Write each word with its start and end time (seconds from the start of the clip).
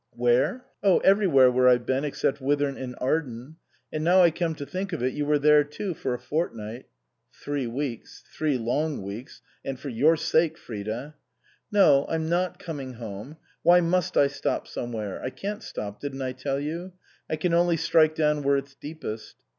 Where? 0.15 0.65
Oh, 0.81 0.97
everywhere 1.03 1.51
where 1.51 1.67
I've 1.67 1.85
been, 1.85 2.03
except 2.03 2.39
Whithorn 2.39 2.75
in 2.75 2.95
Arden. 2.95 3.57
And 3.93 4.03
now 4.03 4.23
I 4.23 4.31
come 4.31 4.55
to 4.55 4.65
think 4.65 4.93
of 4.93 5.03
it, 5.03 5.13
you 5.13 5.27
were 5.27 5.37
there 5.37 5.63
too 5.63 5.93
for 5.93 6.15
a 6.15 6.19
fortnight" 6.19 6.85
("three 7.43 7.67
weeks 7.67 8.23
three 8.35 8.57
long 8.57 9.03
weeks 9.03 9.43
and 9.63 9.79
for 9.79 9.89
your 9.89 10.17
sake, 10.19 10.57
Frida 10.57 11.13
I 11.15 11.19
")."No, 11.71 12.07
I'm 12.09 12.27
not' 12.27 12.57
coming 12.59 12.93
home/ 12.93 13.37
Why 13.61 13.79
must 13.79 14.17
I 14.17 14.25
* 14.27 14.27
stop 14.27 14.67
some 14.67 14.91
where'? 14.91 15.21
I 15.23 15.29
can't 15.29 15.61
stop, 15.61 15.99
didn't 15.99 16.23
I 16.23 16.31
tell 16.31 16.59
you? 16.59 16.93
I 17.29 17.35
can 17.35 17.53
only 17.53 17.77
strike 17.77 18.15
down 18.15 18.41
where 18.41 18.57
it's 18.57 18.73
deepest. 18.73 19.35